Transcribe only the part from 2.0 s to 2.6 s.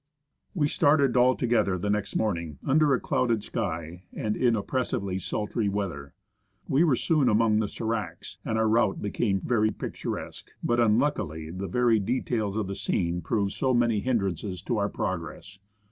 morning,